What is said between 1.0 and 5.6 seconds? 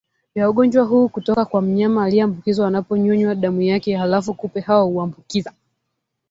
kutoka kwa mnyama aliyeambukizwa anaponyonywa damu yake Halafu kupe hao huambukiza